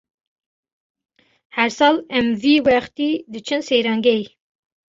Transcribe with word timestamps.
Her 1.55 1.67
sal 1.77 1.95
em 2.19 2.27
vî 2.41 2.55
wextî 2.67 3.09
diçin 3.33 3.61
seyrangehê. 3.69 4.19